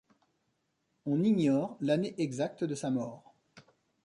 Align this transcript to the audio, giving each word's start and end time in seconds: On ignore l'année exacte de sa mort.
On 1.05 1.21
ignore 1.23 1.77
l'année 1.79 2.15
exacte 2.19 2.63
de 2.63 2.73
sa 2.73 2.89
mort. 2.89 3.35